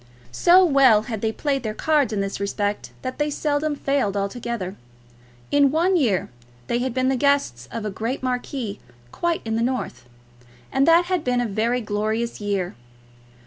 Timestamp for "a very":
11.39-11.81